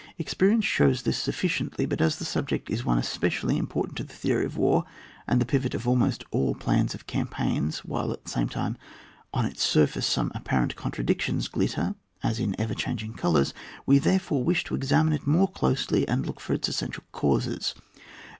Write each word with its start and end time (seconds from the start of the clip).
Experience 0.17 0.65
shows 0.65 1.03
this 1.03 1.23
suffi 1.27 1.47
ciently; 1.47 1.87
but 1.87 2.01
as 2.01 2.15
the 2.15 2.25
subject 2.25 2.71
is 2.71 2.83
one 2.83 2.99
espe 2.99 3.29
cially 3.29 3.55
important 3.59 3.97
for 3.97 4.03
the 4.05 4.11
theory 4.15 4.45
of 4.45 4.57
war, 4.57 4.83
and 5.27 5.39
the 5.39 5.45
pivot 5.45 5.75
of 5.75 5.87
almost 5.87 6.23
all 6.31 6.55
plans 6.55 6.95
of 6.95 7.05
oampaignsi 7.05 7.85
while, 7.85 8.11
at 8.11 8.23
the 8.23 8.29
same 8.31 8.49
time, 8.49 8.75
on 9.31 9.45
its 9.45 9.61
surface 9.61 10.07
some 10.07 10.31
apparent 10.33 10.75
contradictions 10.75 11.47
glitter, 11.47 11.93
as 12.23 12.39
in 12.39 12.59
ever 12.59 12.73
changing 12.73 13.13
colours, 13.13 13.53
we 13.85 13.99
therefore 13.99 14.43
wish 14.43 14.63
to 14.63 14.73
examine 14.73 15.13
it 15.13 15.27
more 15.27 15.47
doselyi 15.49 16.03
and 16.07 16.25
look 16.25 16.39
for 16.39 16.53
its 16.53 16.67
essential 16.67 17.03
causes. 17.11 17.75